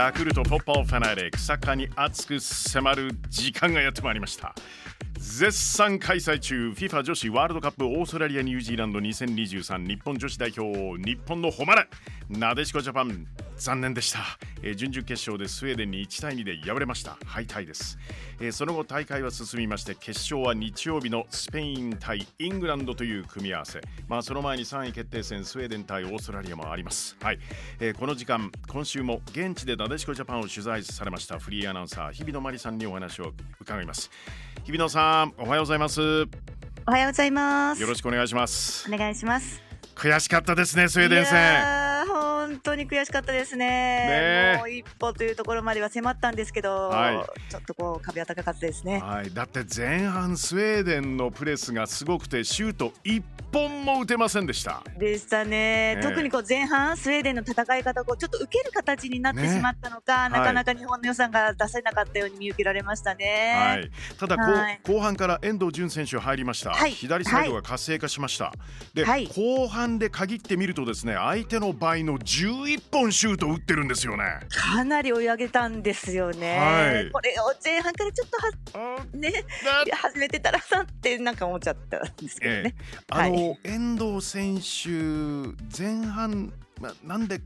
[0.00, 4.54] ヤクルトポッパーファナリックサッカーに熱く迫る時間がやってまいりました。
[5.18, 11.86] 絶賛開催中 FIFA 女子ワールドカップオーストラリアニュージーランド2023日本女子代表日本の誉れ
[12.30, 13.26] なでしこジャパン
[13.60, 14.20] 残念でした、
[14.62, 17.18] えー、準々決勝でスウェーデンに1対2で敗れました。
[17.26, 17.98] 敗退です、
[18.40, 23.80] えー、その後大会は進みまして決勝は日曜日のスペイン対イングランドという組み合わせ。
[24.08, 27.16] まあその前に3位決定戦スウェーデン対オーストラリアもあります。
[27.20, 27.38] はい、
[27.80, 34.10] えー、この時間今週も現地でなでしこジャパンを取材されましたフリーアナウンサー日比野真理さんにお話を伺います。
[34.64, 36.00] 日比野さんおはようございます。
[36.86, 37.82] おはようございます。
[37.82, 38.90] よろしくお願いします。
[38.90, 39.70] お願いします。
[39.94, 41.89] 悔しかったですねスウェーデン戦
[42.50, 43.66] 本当に悔しかったですね。
[43.66, 48.98] ねもう一歩というところまでは迫ったんですけど、はい、ちょっとこう壁は高かったですね。
[48.98, 54.82] はい、だって前半スウェーデンのプレスがすごくてシュート一本も打てませんでした。
[54.98, 55.94] でしたね。
[55.96, 63.54] ね特にこう前半スウェーデンの戦い方をちょっと受ける形になってしまったのか、ね、なかなか日本の予算が出せなかったように見受けられましたね。
[63.56, 66.70] はい、ただ、はい、後半から遠藤純選手入りました。
[66.70, 68.52] はい、左サイドが活性化しました。
[68.94, 74.24] で、後半で限ってみるとですね、相手の倍の11本シュート打ってるんですよね。
[74.48, 76.56] かなり追い上げたんですよね。
[76.58, 78.28] はい、これを前半からちょっ
[78.72, 79.44] とはね
[79.92, 82.74] 始めてたらさってなんか思っちゃったんですけどね。
[82.78, 84.88] ええ、あの、はい、遠藤選手
[85.76, 87.40] 前半まなんで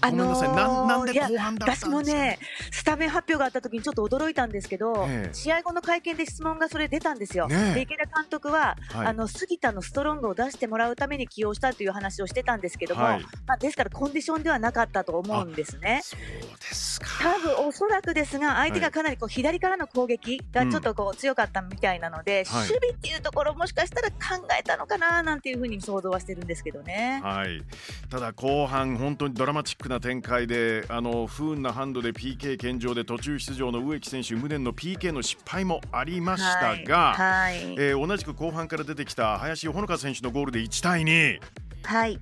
[0.00, 2.38] あのー、私もね、
[2.70, 7.48] スタメン発表があった時にちょっと驚いたんですけど、え試合後の会見で質問がそれ出たんですよ。
[7.48, 16.00] ね、で池田監督は、はい、あの杉田のストロングを出してもらうために起用したという話をしてたんですけども、はい、まあ、ですからコンディションではなかったと思うんですね。
[16.02, 17.06] そうですか。
[17.22, 27.20] 多分おそらくですが、相手がかなりこう左からの攻撃がちょっとこう強かったみたいなので、うん、守備っていうところもしかしたら考えたのかななんていうふうに想像はしてるんですけどね。
[27.22, 27.62] はい、
[28.10, 41.40] ただ後半本当にドラマチッククな展開であの不運なハンドで PK 献上で途中出場の植木選手無念の PK の失敗もありましたが、はいはい、えー、同じく後半から出てきた林穂香選手のゴールで1対2。
[41.84, 42.18] はい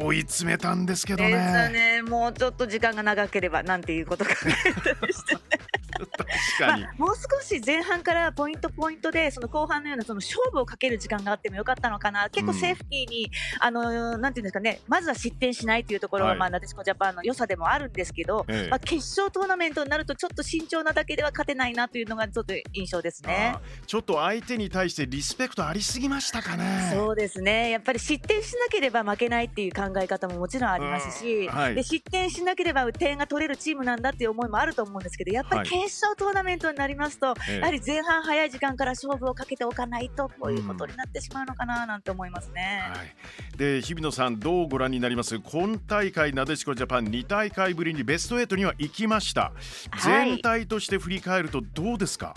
[0.00, 1.70] 追い詰めたんですけどね。
[1.72, 4.24] ねもうちょっと時間が長ければなんていうこと
[6.58, 12.28] がまあ、もう少し前半からポイントポイントでその後半のようなその勝負をかける時間があってもよかったのかな。
[12.30, 13.30] 結構セーフティーに、うん、
[13.60, 14.80] あのなんていうんですかね。
[14.86, 23.56] まずは失点しないというところが、はい、まあ、なでしこジャパンの良さでもあるんですけど、ええ、まあ、決勝トーナメントになるとちょっと慎重なだけでは勝てないなというのがちょっと印象ですね。
[23.86, 26.92] ちょっと相手に対してリスペクトありすぎましたかね。
[26.94, 27.70] そうですね。
[27.70, 42.90] やっぱり失点しなければ負けないっていう考え方ももちろんありますし、はい、で失点しなければ点が取れるチームなんだっていう思いもあると思うんですけどやっぱり決勝トーナメントになりますと、やはり前半早い時間から勝負をかけておかないとこういうことになってしまうのかななんて思いますね。
[42.94, 45.38] はい、で日比野さんどうご覧になります？
[45.40, 49.52] 今大会なでしこジャパン2大会ぶりにベスト8には行きました、
[50.02, 52.34] 全体として振り返るとどうですか？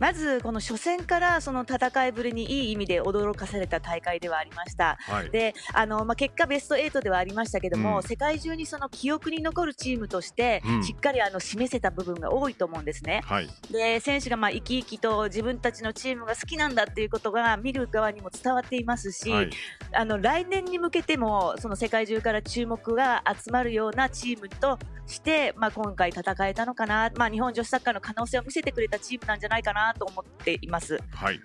[0.00, 4.96] まずこの初戦からその戦いぶりにいい意味で驚かされた大会ではありました。
[5.00, 13.22] はい、であの、まあ、結果ベスト8ではありましたけども、うん、世界中にその記憶に残るチームとして、しっかりあの示せた部分が多いと思うんですね。
[13.24, 19.50] はい、で選手がまあ生き生きと自分たちのチームが好きなんだっていうことが見る側にも伝わっていますし、はい、
[19.92, 30.98] あの来年に向けてもその世界中から注目が集まるようなチームとして、まあ、今回戦えたのかな、まあ、日本女子サッカーの可能性を見せてくれたチームなんじゃないかなと思っています。
[31.12, 31.40] はい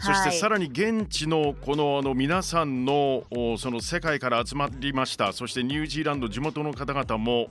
[0.00, 3.24] そしてさらに現地のこのあの皆さんの
[3.58, 5.32] その世界から集まりました。
[5.32, 7.48] そしてニュージーランド地元の方々も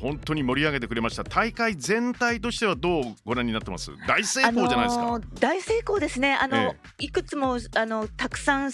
[0.00, 1.24] 本当に盛り上げてくれました。
[1.24, 3.90] 大会全体としてはどうご覧になってます？
[4.06, 6.34] 大成功じゃないですか、あのー、大成功ですね。
[6.34, 8.72] あの、ええ、いくつもあのたくさん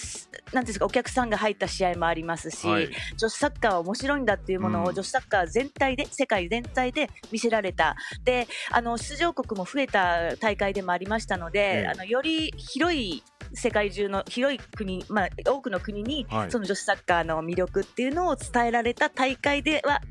[0.53, 7.95] なんですかお客さんが入った試合もありますし、はい、女子サッカーは面白いんだっていうものを、うん、女子サッカー全体で世界全体で見せられた。
[8.23, 13.23] であの出場国も増えた大会でもありましたので、え、あのより広いい
[13.53, 20.01] 世界中の広い国、まあ、多くの国に、その女子サッカーの魅力っていうのを伝えられた大会では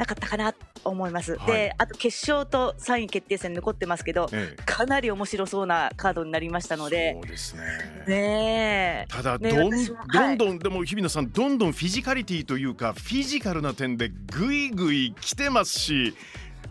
[0.00, 7.18] なかったかなと思います、はい、であと決勝と3位決定戦残ってますけど、ええ、かなり面白そうなカードになりましたので。
[7.20, 7.62] そうですね。
[8.08, 16.14] ねただどん,、どんどんでも日比野さんどんどんフィジカリティというかフィジカルな点でぐいぐい来てますし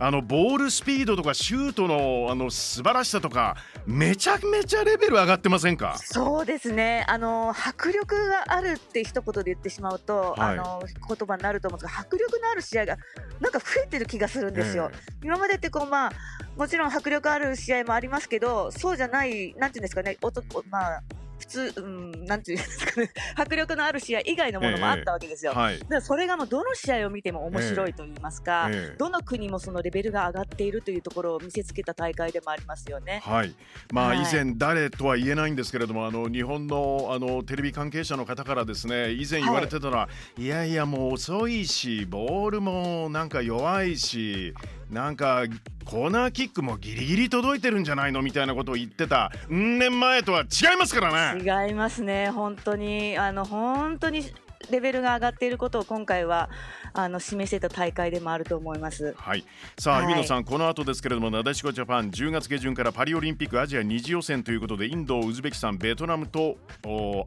[0.01, 5.97] あのボールスピードとかシュートのあの素晴らしさとかめちゃめちゃレベル上がってませんか？
[5.97, 7.05] そうですね。
[7.09, 12.97] あの迫力があるって一言で言ってしまうと、はい、あの言葉になると思うんですが迫力のある試合が
[13.41, 14.89] なんか増えてる気がするんですよ。
[14.91, 16.11] えー、今までってこうまあ
[16.55, 21.03] もちろん迫力ある試合もありますけどそうじゃないなんていうんですかねおとまあ
[21.39, 25.53] 普通、うん、なんていうんですかね、 迫力のある試合以外のものもあったわけですよ。
[25.53, 33.21] えーはい、だからそれがもうどの試合を見ても面白いと言いますか、えー、どの国もそのレベルが上がっているというところを見せつけた大会でもありますよね。
[33.23, 33.55] はい。
[33.91, 44.53] まあ、以前誰とは言えないんですけれども、あの日本のあのテレビ関係者の方からですね、以前言われてたのは、はい、いやいやもう遅いし、ボールもなんか弱いし。
[44.89, 45.43] なんか
[45.85, 54.23] コーナーキックもギリギリ届いてるんじゃないのみたいなことを言ってたうん年前とは違いますからね違いますね本当にあの本当に
[54.69, 56.49] レベルが上がっていることを今回は
[56.93, 59.15] あの示してた大会でもあると思います。
[59.17, 59.45] はい。
[59.77, 66.57] さあ、はい、日比野さん、この後ですけれども、なでしこジャパン10月下旬からパリオリンピックアジア2次予選ということで、インド、ウズベキスタン、ベトナムと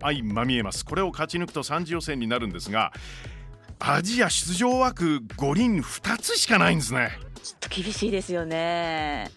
[0.01, 0.85] 相まみえます。
[0.85, 2.93] これを勝ち抜くと3次予選になるんですが、
[3.85, 7.11] アジア出場枠5人2つしかないんですね。
[7.43, 9.29] ちょっと厳しいですよね。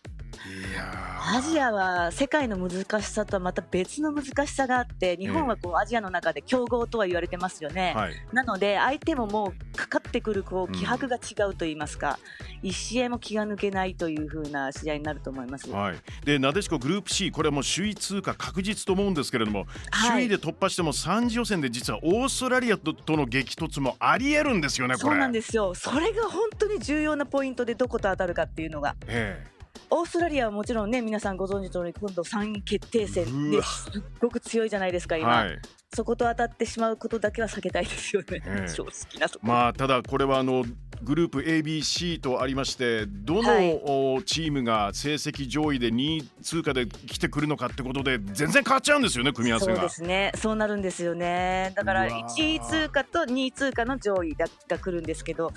[1.27, 12.19] アジアは世界の難しさとはまた別の難しさがあって日本はこうアジアの中で強豪とは言われてますよね、はい、なので相手ももうかかってくるこう気迫が違うと言いますか、
[12.61, 25.73] うん、一試合も気が抜けないというふうな試合になると思います、はい、でなでしこグループ C これはもう首位通過確実と思うんですけれども、はい、首位で突破しても3次予選で実はオーストラリアとの激突もありえるんですよねそうなんですよ。
[25.73, 28.95] それが本当に重要なポイントでどこと当たるかっていうのが。
[29.07, 29.54] ええ
[29.89, 35.59] オーストラリアはもちろんね皆さんご存知の通り今度3位決定戦ですっごく強いじゃないですか今、はい、
[35.93, 40.65] そこと当たってしまうことだけは避けたいですよね、えー、正直なとまあただこれはあの
[41.03, 49.75] グループ ABC とありましてどの、はい、チームが成績上位で2位通過で来てくるのかってことで全然変わっちゃうんですよね組み合わせが。
[49.75, 50.31] そうですね。
[50.35, 51.73] そうなるんですよね。
[51.75, 55.51] だから1位通過と2位通過の上位がが来るんですけど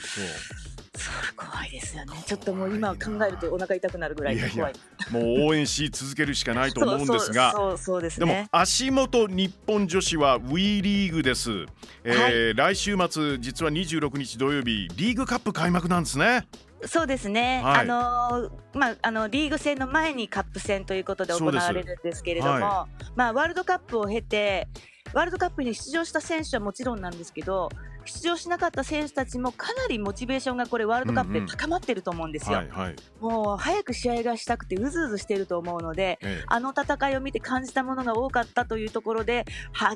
[1.36, 2.12] 怖いですよね。
[2.26, 4.72] ちょっともう今考えるとお腹痛くなるぐらい怖いいやい。
[4.72, 7.52] やもう応援し続けるしかないと思うんですが。
[7.52, 11.66] そうそうです、ね、でも足元日本女子は WE リーグです、
[12.04, 16.46] えー、はい、来週末実は26日土曜日リーグカップ開幕なんですね。
[16.86, 24.68] そうですね、はい、あのまあ、あのリーグ戦の前にカップ戦ということで行われるんですけれども、はい、まあ、ワールドカップを経て
[25.12, 27.68] ワールドカップに出場した選手はもちろんなんですけど
[28.08, 32.58] 出場しなかった選手たちもかなりモチベーションがこれワールドカップで高まってると思うんですよ。
[32.58, 39.44] うんうんはいはい、もう早く試合がしたくてうずうずしてると思うので、ええ、あの戦いを見て感じたものが多かったというところで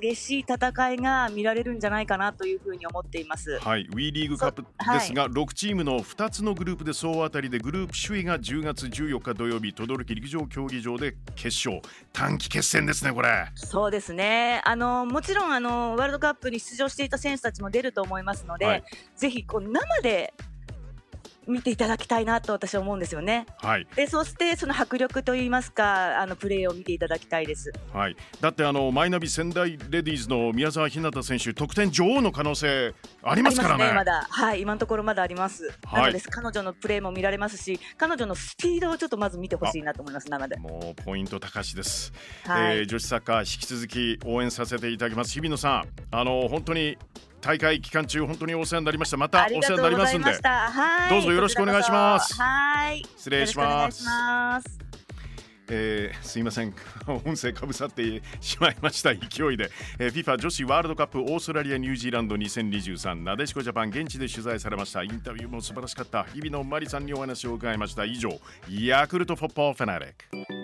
[0.00, 3.58] 激しい戦いが見られるんじゃないかなというふうに思っています。
[3.58, 11.82] はい、WE リーグカップですが、はい、6チームの2つのグループで総当たりでグループ首位が10月14日土曜日等々力陸上競技場で決勝
[12.12, 13.46] 短期決戦ですねこれ。
[13.54, 14.60] そうですね。
[14.64, 18.84] あのもちろんあのワールドカップに出場していた選手たちも出るとと思いますので、はい、
[19.16, 20.34] ぜひこう生で
[21.46, 23.46] 見ていただきたいなと私は思うんですよね。
[23.58, 23.86] はい。
[23.96, 27.72] でそしてその迫力といいますかあのプレーを見ていただきたいです。
[27.92, 28.16] はい。
[28.40, 33.88] だってあのマイナビ仙台レディースの宮沢ひなた選手得点女王の可能性ありますからね。
[33.88, 35.72] ねまだはい今のところまだあります。
[35.84, 40.56] はい、なので彼女のプレーも見られますし彼女のスピードをちょっとまず見てほしいなと思います生で。
[40.58, 42.12] もうポイント高しです。
[42.44, 45.32] はい、えー、女子サッカー引き続き応援させていただきます。
[45.32, 46.96] 日比野さんあの本当に
[47.42, 49.16] 大会期間中本当にお世話になりました。
[49.16, 50.32] またお世話になりますんで。
[51.10, 52.40] どうぞよろしくお願いします。
[52.40, 53.04] はい。
[53.16, 54.06] 失礼します。
[55.68, 56.74] えー、すいません。
[57.24, 59.14] 音声かぶさってしまいました。
[59.14, 65.02] 勢いで、えー、FIFA 女子ワールドカップオーストラリアニュージーランド2023なでしこジャパン現地で取材されました。
[65.02, 66.24] インタビューも素晴らしかった。
[66.24, 68.04] 日々のマリさんにお話を伺いました。
[68.04, 68.30] 以上
[68.68, 70.61] ヤクルトフォッポーフェナリック